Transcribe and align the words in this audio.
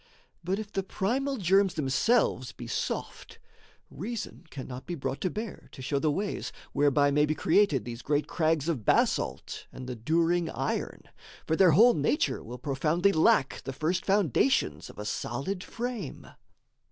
But 0.43 0.57
if 0.57 0.71
the 0.71 0.81
primal 0.81 1.37
germs 1.37 1.75
themselves 1.75 2.53
be 2.53 2.65
soft, 2.65 3.37
Reason 3.91 4.45
cannot 4.49 4.87
be 4.87 4.95
brought 4.95 5.21
to 5.21 5.29
bear 5.29 5.69
to 5.73 5.81
show 5.83 5.99
The 5.99 6.09
ways 6.09 6.51
whereby 6.73 7.11
may 7.11 7.27
be 7.27 7.35
created 7.35 7.85
these 7.85 8.01
Great 8.01 8.25
crags 8.25 8.67
of 8.67 8.83
basalt 8.83 9.67
and 9.71 9.87
the 9.87 9.95
during 9.95 10.49
iron; 10.49 11.03
For 11.45 11.55
their 11.55 11.73
whole 11.73 11.93
nature 11.93 12.41
will 12.41 12.57
profoundly 12.57 13.11
lack 13.11 13.61
The 13.63 13.73
first 13.73 14.03
foundations 14.03 14.89
of 14.89 14.97
a 14.97 15.05
solid 15.05 15.63
frame. 15.63 16.25